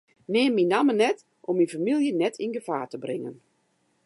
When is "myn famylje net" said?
1.57-2.35